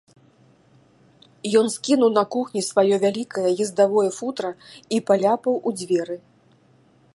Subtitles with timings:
[1.59, 4.51] Ён скінуў на кухні сваё вялікае ездавое футра
[4.97, 6.17] і паляпаў у дзверы.